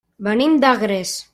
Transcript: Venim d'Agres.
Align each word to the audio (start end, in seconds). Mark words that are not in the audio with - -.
Venim 0.27 0.55
d'Agres. 0.63 1.15